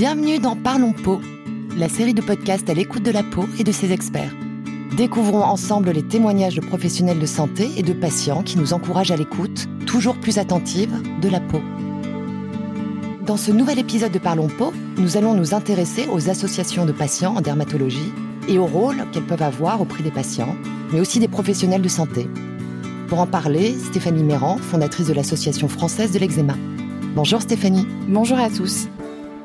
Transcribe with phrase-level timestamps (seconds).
[0.00, 1.20] Bienvenue dans Parlons Peau,
[1.76, 4.34] la série de podcasts à l'écoute de la peau et de ses experts.
[4.96, 9.16] Découvrons ensemble les témoignages de professionnels de santé et de patients qui nous encouragent à
[9.18, 10.90] l'écoute, toujours plus attentive,
[11.20, 11.60] de la peau.
[13.26, 17.36] Dans ce nouvel épisode de Parlons Peau, nous allons nous intéresser aux associations de patients
[17.36, 18.10] en dermatologie
[18.48, 20.56] et au rôle qu'elles peuvent avoir auprès des patients,
[20.94, 22.26] mais aussi des professionnels de santé.
[23.08, 26.54] Pour en parler, Stéphanie Méran, fondatrice de l'Association française de l'eczéma.
[27.14, 27.86] Bonjour Stéphanie.
[28.08, 28.88] Bonjour à tous.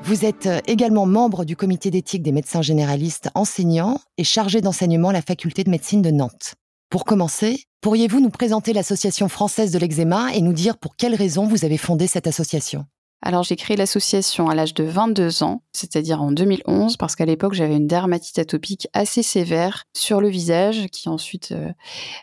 [0.05, 5.09] Vous êtes euh, également membre du comité d'éthique des médecins généralistes enseignants et chargé d'enseignement
[5.09, 6.53] à la faculté de médecine de Nantes.
[6.91, 11.47] Pour commencer, pourriez-vous nous présenter l'Association française de l'eczéma et nous dire pour quelles raisons
[11.47, 12.85] vous avez fondé cette association?
[13.23, 17.55] Alors j'ai créé l'association à l'âge de 22 ans, c'est-à-dire en 2011, parce qu'à l'époque
[17.55, 21.71] j'avais une dermatite atopique assez sévère sur le visage, qui ensuite euh,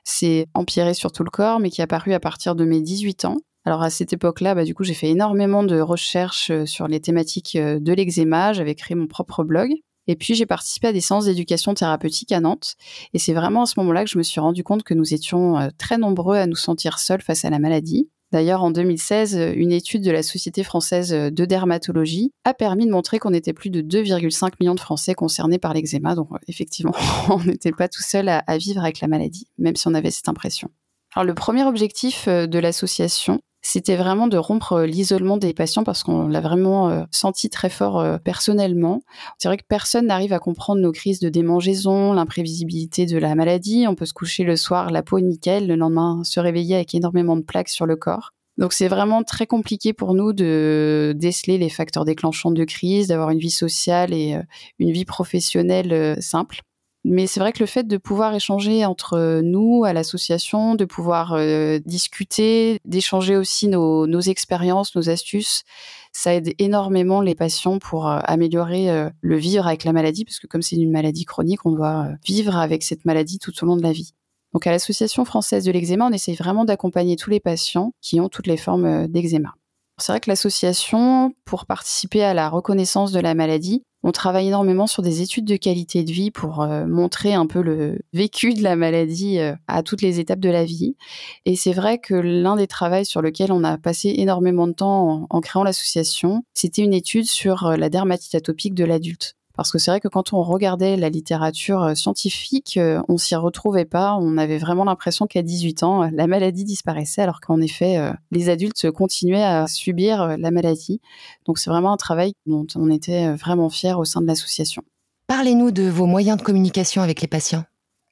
[0.05, 3.25] s'est empirée sur tout le corps, mais qui est apparue à partir de mes 18
[3.25, 3.39] ans.
[3.65, 7.01] Alors à cette époque-là, bah, du coup, j'ai fait énormément de recherches euh, sur les
[7.01, 8.53] thématiques euh, de l'eczéma.
[8.53, 9.73] J'avais créé mon propre blog.
[10.09, 12.75] Et puis j'ai participé à des séances d'éducation thérapeutique à Nantes.
[13.15, 15.59] Et c'est vraiment à ce moment-là que je me suis rendu compte que nous étions
[15.59, 18.09] euh, très nombreux à nous sentir seuls face à la maladie.
[18.33, 23.19] D'ailleurs, en 2016, une étude de la Société française de dermatologie a permis de montrer
[23.19, 26.15] qu'on était plus de 2,5 millions de Français concernés par l'eczéma.
[26.15, 26.95] Donc, effectivement,
[27.29, 30.31] on n'était pas tout seul à, vivre avec la maladie, même si on avait cette
[30.31, 30.71] impression.
[31.15, 36.03] Alors, le premier objectif de l'association, c'était vraiment de rompre euh, l'isolement des patients parce
[36.03, 39.03] qu'on l'a vraiment euh, senti très fort euh, personnellement.
[39.39, 43.87] C'est vrai que personne n'arrive à comprendre nos crises de démangeaison, l'imprévisibilité de la maladie.
[43.89, 47.37] On peut se coucher le soir, la peau nickel, le lendemain se réveiller avec énormément
[47.37, 48.33] de plaques sur le corps.
[48.59, 53.31] Donc c'est vraiment très compliqué pour nous de déceler les facteurs déclenchants de crise, d'avoir
[53.31, 54.39] une vie sociale et
[54.79, 56.61] une vie professionnelle simple.
[57.05, 61.33] Mais c'est vrai que le fait de pouvoir échanger entre nous à l'association, de pouvoir
[61.33, 65.65] euh, discuter, d'échanger aussi nos, expériences, nos astuces,
[66.13, 70.39] ça aide énormément les patients pour euh, améliorer euh, le vivre avec la maladie, parce
[70.39, 73.77] que comme c'est une maladie chronique, on doit vivre avec cette maladie tout au long
[73.77, 74.15] de la vie.
[74.53, 78.29] Donc à l'Association française de l'eczéma, on essaye vraiment d'accompagner tous les patients qui ont
[78.29, 79.55] toutes les formes d'eczéma.
[79.99, 84.87] C'est vrai que l'association, pour participer à la reconnaissance de la maladie, on travaille énormément
[84.87, 88.63] sur des études de qualité de vie pour euh, montrer un peu le vécu de
[88.63, 90.97] la maladie euh, à toutes les étapes de la vie.
[91.45, 95.27] Et c'est vrai que l'un des travaux sur lequel on a passé énormément de temps
[95.31, 99.37] en créant l'association, c'était une étude sur euh, la dermatite atopique de l'adulte.
[99.55, 103.35] Parce que c'est vrai que quand on regardait la littérature euh, scientifique, euh, on s'y
[103.35, 104.17] retrouvait pas.
[104.19, 108.49] On avait vraiment l'impression qu'à 18 ans, la maladie disparaissait, alors qu'en effet, euh, les
[108.49, 111.01] adultes continuaient à subir la maladie.
[111.45, 114.83] Donc c'est vraiment un travail dont on était vraiment fiers au sein de l'association.
[115.27, 117.65] Parlez-nous de vos moyens de communication avec les patients.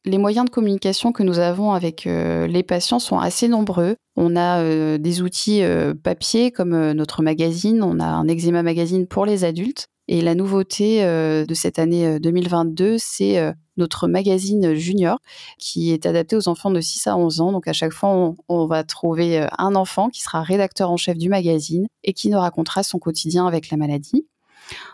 [0.04, 3.96] Les moyens de communication que nous avons avec les patients sont assez nombreux.
[4.16, 5.62] On a des outils
[6.02, 11.04] papier comme notre magazine, on a un eczéma magazine pour les adultes et la nouveauté
[11.04, 15.20] euh, de cette année 2022, euh, c'est euh, notre magazine junior
[15.56, 17.52] qui est adapté aux enfants de 6 à 11 ans.
[17.52, 21.28] Donc à chaque fois, on, va trouver un enfant qui sera rédacteur en chef du
[21.28, 24.26] magazine et qui nous racontera son quotidien avec la maladie.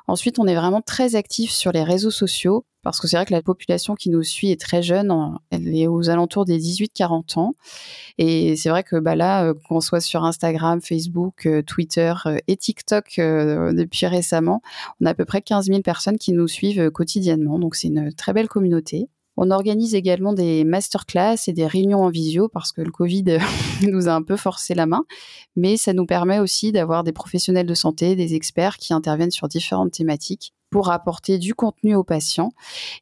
[0.07, 3.33] Ensuite, on est vraiment très actif sur les réseaux sociaux parce que c'est vrai que
[3.33, 5.13] la population qui nous suit est très jeune,
[5.51, 7.57] elle est aux alentours des 18-40 ans.
[8.17, 12.39] Et c'est vrai que bah là, euh, qu'on soit sur Instagram, Facebook, euh, Twitter euh,
[12.47, 14.63] et TikTok depuis récemment,
[15.01, 17.59] on a à peu près 15 000 personnes qui nous suivent quotidiennement.
[17.59, 19.09] Donc c'est une très belle communauté.
[19.37, 23.39] On organise également des masterclass et des réunions en visio parce que le Covid
[23.83, 25.05] nous a un peu forcé la main,
[25.57, 29.49] mais ça nous permet aussi d'avoir des professionnels de santé, des experts qui interviennent sur
[29.49, 32.53] différentes thématiques pour apporter du contenu aux patients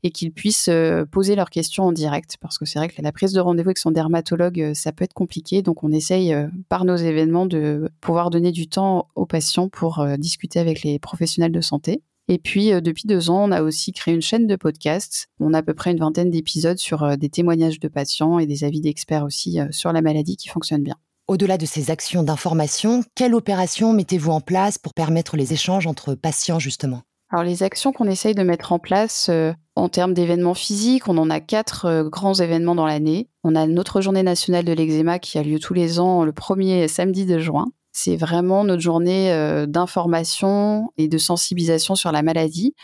[0.02, 3.12] et qu'ils puissent euh, poser leurs questions en direct parce que c'est vrai que la
[3.12, 5.62] prise de rendez-vous avec son dermatologue, euh, ça peut être compliqué.
[5.62, 10.06] Donc on essaye euh, par nos événements de pouvoir donner du temps aux patients pour
[10.18, 12.02] discuter avec les professionnels de santé.
[12.28, 15.28] Et puis, euh, depuis deux ans, on a aussi créé une chaîne de podcasts.
[15.40, 18.46] On a à peu près une vingtaine d'épisodes sur euh, des témoignages de patients et
[18.46, 20.96] des avis d'experts aussi euh, sur la maladie qui fonctionnent bien.
[21.28, 26.14] Au-delà de ces actions d'information, quelle opération mettez-vous en place pour permettre les échanges entre
[26.14, 27.02] patients, justement?
[27.30, 29.30] Alors les actions qu'on essaye de mettre en place
[29.74, 33.30] en termes d'événements physiques, on en a quatre grands événements dans l'année.
[33.42, 36.86] On a notre journée nationale de l'eczéma qui a lieu tous les ans le premier
[36.88, 37.72] samedi de juin.
[37.96, 42.74] C'est vraiment notre journée euh, d'information et de sensibilisation sur la maladie.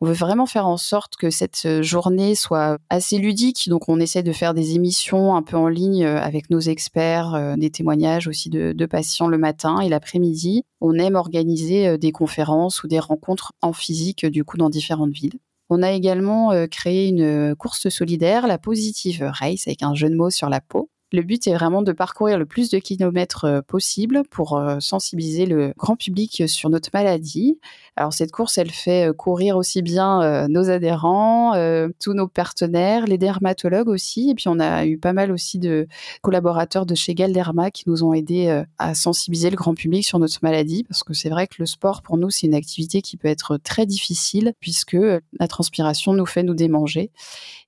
[0.00, 3.68] On veut vraiment faire en sorte que cette euh, journée soit assez ludique.
[3.68, 7.56] Donc, on essaie de faire des émissions un peu en ligne euh, avec nos experts,
[7.58, 10.62] des témoignages aussi de, de patients le matin et l'après-midi.
[10.80, 15.40] On aime organiser des conférences ou des rencontres en physique, du coup, dans différentes villes.
[15.68, 20.30] On a également créé une course solidaire, la Positive Race, avec un jeu de mots
[20.30, 20.90] sur la peau.
[21.12, 25.44] Le but est vraiment de parcourir le plus de kilomètres euh, possible pour euh, sensibiliser
[25.44, 27.58] le grand public sur notre maladie.
[27.96, 31.52] Alors cette course, elle fait euh, courir aussi bien nos adhérents,
[32.00, 34.30] tous nos partenaires, les dermatologues aussi.
[34.30, 35.86] Et puis on a eu pas mal aussi de
[36.22, 40.38] collaborateurs de chez Galderma qui nous ont aidés à sensibiliser le grand public sur notre
[40.42, 40.84] maladie.
[40.84, 43.56] Parce que c'est vrai que le sport, pour nous, c'est une activité qui peut être
[43.58, 44.96] très difficile puisque
[45.38, 47.10] la transpiration nous fait nous démanger.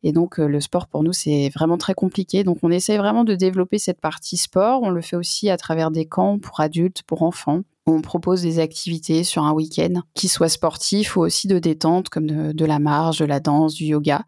[0.02, 2.44] Et donc le sport, pour nous, c'est vraiment très compliqué.
[2.44, 4.82] Donc on essaye vraiment de de développer cette partie sport.
[4.82, 7.62] On le fait aussi à travers des camps pour adultes, pour enfants.
[7.86, 12.52] On propose des activités sur un week-end qui soient sportifs ou aussi de détente, comme
[12.52, 14.22] de, la marche, de la danse, du yoga.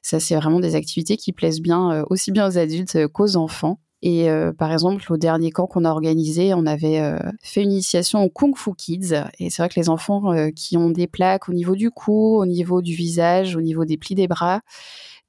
[0.00, 3.36] Ça, c'est vraiment des activités qui plaisent bien euh, aussi bien aux adultes euh, qu'aux
[3.36, 3.80] enfants.
[4.02, 7.02] Et euh, par exemple, au dernier camp qu'on a organisé, on avait
[7.42, 9.14] fait une initiation au Kung Fu Kids.
[9.38, 12.46] Et c'est vrai que les enfants qui ont des plaques au niveau du cou, au
[12.46, 14.62] niveau du visage, au niveau des plis des bras,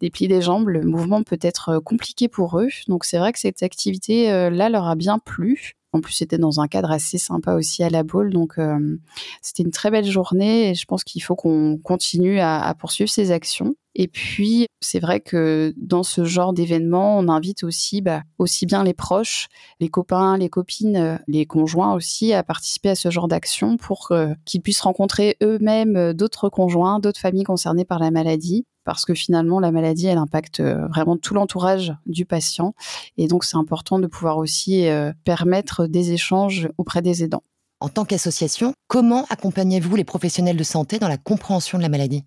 [0.01, 2.67] des plis des jambes, le mouvement peut être euh, compliqué pour eux.
[2.87, 5.73] Donc c'est vrai que cette activité-là euh, leur a bien plu.
[5.93, 8.31] En plus, c'était dans un cadre assez sympa aussi à la boule.
[8.31, 8.97] Donc, euh,
[9.41, 13.31] c'était une très belle journée et je pense qu'il faut qu'on continue à, poursuivre ces
[13.31, 13.75] actions.
[13.93, 18.85] Et puis, c'est vrai que dans ce genre d'événement, on invite aussi, bah, aussi bien
[18.85, 19.49] les proches,
[19.81, 24.13] les copains, les copines, les conjoints aussi à participer à ce genre d'action pour
[24.45, 29.59] qu'ils puissent rencontrer eux-mêmes d'autres conjoints, d'autres familles concernées par la maladie parce que finalement,
[29.59, 32.73] la maladie, elle impacte euh, vraiment tout l'entourage du patient.
[33.17, 37.43] Et donc, c'est important de pouvoir aussi euh, permettre des échanges auprès des aidants.
[37.79, 42.23] En tant qu'association, comment accompagnez-vous les professionnels de santé dans la compréhension de la maladie?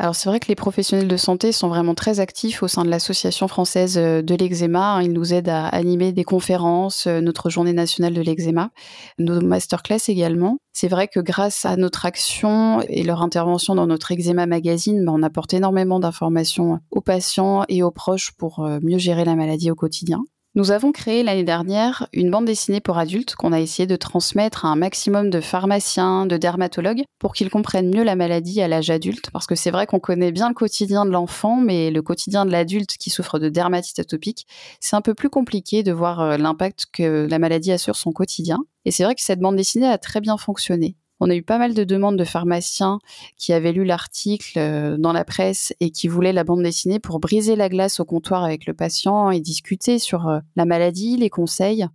[0.00, 2.88] Alors c'est vrai que les professionnels de santé sont vraiment très actifs au sein de
[2.88, 5.00] l'Association française euh, de l'eczéma.
[5.02, 8.70] Ils nous aident à animer des conférences, euh, notre journée nationale de l'eczéma,
[9.18, 10.58] nos masterclass également.
[10.72, 15.12] C'est vrai que grâce à notre action et leur intervention dans notre eczéma magazine, ben,
[15.16, 19.72] on apporte énormément d'informations aux patients et aux proches pour euh, mieux gérer la maladie
[19.72, 20.20] au quotidien.
[20.58, 24.64] Nous avons créé l'année dernière une bande dessinée pour adultes qu'on a essayé de transmettre
[24.64, 28.90] à un maximum de pharmaciens, de dermatologues, pour qu'ils comprennent mieux la maladie à l'âge
[28.90, 32.44] adulte, parce que c'est vrai qu'on connaît bien le quotidien de l'enfant, mais le quotidien
[32.44, 34.48] de l'adulte qui souffre de dermatite atopique,
[34.80, 38.10] c'est un peu plus compliqué de voir euh, l'impact que la maladie a sur son
[38.10, 38.58] quotidien.
[38.84, 40.96] Et c'est vrai que cette bande dessinée a très bien fonctionné.
[41.20, 43.00] On a eu pas mal de demandes de pharmaciens
[43.36, 47.18] qui avaient lu l'article euh, dans la presse et qui voulaient la bande dessinée pour
[47.18, 51.30] briser la glace au comptoir avec le patient et discuter sur euh, la maladie, les
[51.30, 51.86] conseils.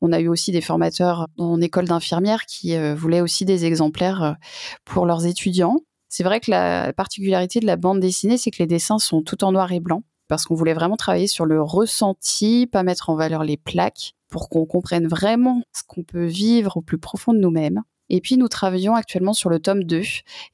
[0.00, 4.36] On a eu aussi des formateurs en école d'infirmière qui euh, voulaient aussi des exemplaires
[4.84, 5.78] pour leurs étudiants.
[6.08, 9.44] C'est vrai que la particularité de la bande dessinée, c'est que les dessins sont tout
[9.44, 13.16] en noir et blanc parce qu'on voulait vraiment travailler sur le ressenti, pas mettre en
[13.16, 17.40] valeur les plaques, pour qu'on comprenne vraiment ce qu'on peut vivre au plus profond de
[17.40, 17.82] nous-mêmes.
[18.10, 20.02] Et puis nous travaillons actuellement sur le tome 2.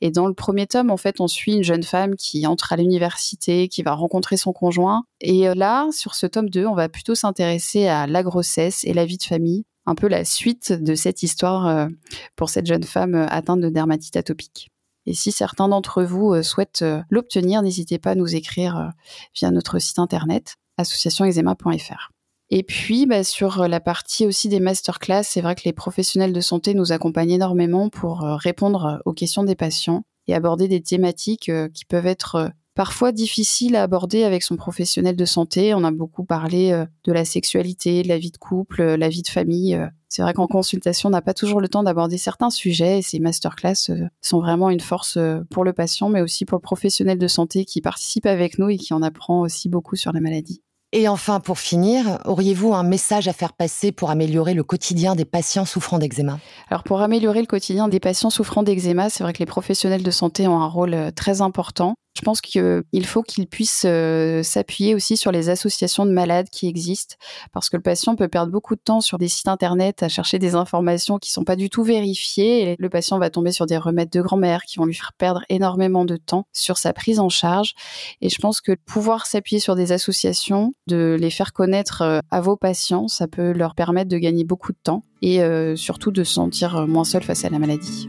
[0.03, 2.77] Et dans le premier tome, en fait, on suit une jeune femme qui entre à
[2.77, 5.05] l'université, qui va rencontrer son conjoint.
[5.21, 8.93] Et euh, là, sur ce tome 2, on va plutôt s'intéresser à la grossesse et
[8.93, 11.89] la vie de famille, un peu la suite de cette histoire euh,
[12.37, 14.71] pour cette jeune femme euh, atteinte de dermatite atopique.
[15.07, 18.91] Et si certains d'entre vous souhaitent l'obtenir, n'hésitez pas à nous écrire
[19.37, 22.11] via notre site internet associationexema.fr.
[22.51, 26.33] Et puis, bah, sur euh, la partie aussi des masterclass, c'est vrai que les professionnels
[26.33, 30.69] de santé nous accompagnent énormément pour euh, répondre euh, aux questions des patients et aborder
[30.69, 35.73] des thématiques qui peuvent être parfois difficiles à aborder avec son professionnel de santé.
[35.73, 39.29] On a beaucoup parlé de la sexualité, de la vie de couple, la vie de
[39.29, 39.81] famille.
[40.09, 43.21] C'est vrai qu'en consultation, on n'a pas toujours le temps d'aborder certains sujets et ces
[43.21, 45.17] masterclass sont vraiment une force
[45.49, 48.79] pour le patient, mais aussi pour le professionnel de santé qui participe avec nous et
[48.79, 50.61] qui en apprend aussi beaucoup sur la maladie.
[50.93, 55.25] Et enfin, pour finir, auriez-vous un message à faire passer pour améliorer le quotidien des
[55.25, 56.39] patients souffrant d'eczéma?
[56.69, 60.11] Alors pour améliorer le quotidien des patients souffrant d'eczéma, c'est vrai que les professionnels de
[60.11, 61.97] santé ont un rôle euh, très important.
[62.17, 66.67] Je pense qu'il faut qu'il puisse euh, s'appuyer aussi sur les associations de malades qui
[66.67, 67.17] existent,
[67.53, 70.39] parce que le patient peut perdre beaucoup de temps sur des sites internet à chercher
[70.39, 73.77] des informations qui sont pas du tout vérifiées, et le patient va tomber sur des
[73.77, 77.29] remèdes de grand-mère qui vont lui faire perdre énormément de temps sur sa prise en
[77.29, 77.75] charge.
[78.23, 82.41] Et je pense que pouvoir s'appuyer sur des associations, de les faire connaître euh, à
[82.41, 86.25] vos patients, ça peut leur permettre de gagner beaucoup de temps et euh, surtout de
[86.25, 88.09] se sentir moins seul face à la maladie.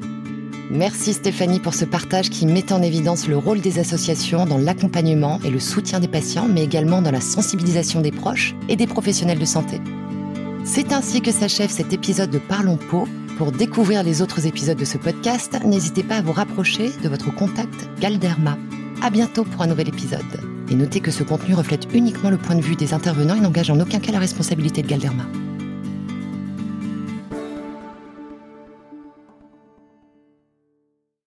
[0.70, 5.40] Merci Stéphanie pour ce partage qui met en évidence le rôle des associations dans l'accompagnement
[5.46, 9.40] et le soutien des patients, mais également dans la sensibilisation des proches et des professionnels
[9.40, 9.80] de santé.
[10.66, 13.08] C'est ainsi que s'achève cet épisode de Parlons Peau.
[13.38, 17.34] Pour découvrir les autres épisodes de ce podcast, n'hésitez pas à vous rapprocher de votre
[17.34, 18.58] contact Galderma.
[19.02, 20.20] À bientôt pour un nouvel épisode.
[20.70, 23.70] Et notez que ce contenu reflète uniquement le point de vue des intervenants et n'engage
[23.70, 25.24] en aucun cas la responsabilité de Galderma.